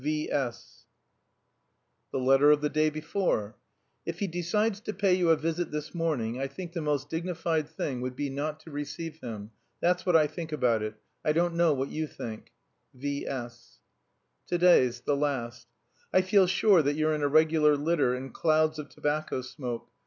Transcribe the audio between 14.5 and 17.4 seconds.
day's, the last: "I feel sure that you're in a